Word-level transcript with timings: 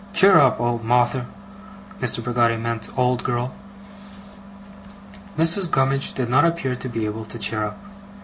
'Cheer 0.13 0.39
up, 0.39 0.59
old 0.59 0.83
Mawther!' 0.83 1.27
(Mr. 2.01 2.25
Peggotty 2.25 2.57
meant 2.57 2.89
old 2.97 3.23
girl.) 3.23 3.53
Mrs. 5.37 5.69
Gummidge 5.69 6.13
did 6.13 6.27
not 6.27 6.43
appear 6.43 6.75
to 6.75 6.89
be 6.89 7.05
able 7.05 7.23
to 7.25 7.37
cheer 7.37 7.63
up. 7.63 7.77